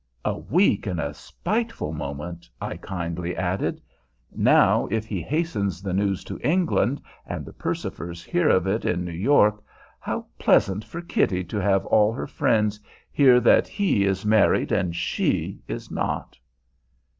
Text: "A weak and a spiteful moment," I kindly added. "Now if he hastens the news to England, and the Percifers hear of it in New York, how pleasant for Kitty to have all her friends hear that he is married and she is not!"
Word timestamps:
"A 0.25 0.35
weak 0.35 0.87
and 0.87 0.99
a 0.99 1.13
spiteful 1.13 1.93
moment," 1.93 2.49
I 2.59 2.75
kindly 2.77 3.37
added. 3.37 3.79
"Now 4.35 4.87
if 4.89 5.05
he 5.05 5.21
hastens 5.21 5.79
the 5.83 5.93
news 5.93 6.23
to 6.23 6.39
England, 6.39 6.99
and 7.23 7.45
the 7.45 7.53
Percifers 7.53 8.23
hear 8.23 8.49
of 8.49 8.65
it 8.65 8.83
in 8.83 9.05
New 9.05 9.11
York, 9.11 9.63
how 9.99 10.25
pleasant 10.39 10.83
for 10.83 11.01
Kitty 11.03 11.43
to 11.43 11.57
have 11.61 11.85
all 11.85 12.13
her 12.13 12.25
friends 12.25 12.79
hear 13.11 13.39
that 13.41 13.67
he 13.67 14.03
is 14.03 14.25
married 14.25 14.71
and 14.71 14.95
she 14.95 15.59
is 15.67 15.91
not!" 15.91 16.35